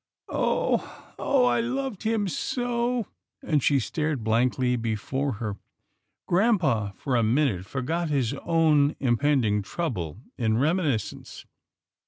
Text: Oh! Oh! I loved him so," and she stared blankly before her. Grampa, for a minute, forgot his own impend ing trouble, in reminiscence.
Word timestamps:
Oh! 0.29 1.13
Oh! 1.19 1.45
I 1.45 1.59
loved 1.61 2.01
him 2.01 2.27
so," 2.27 3.05
and 3.43 3.61
she 3.61 3.79
stared 3.79 4.23
blankly 4.23 4.75
before 4.75 5.33
her. 5.33 5.57
Grampa, 6.27 6.95
for 6.97 7.15
a 7.15 7.21
minute, 7.21 7.67
forgot 7.67 8.09
his 8.09 8.33
own 8.43 8.95
impend 8.99 9.45
ing 9.45 9.61
trouble, 9.61 10.17
in 10.39 10.57
reminiscence. 10.57 11.45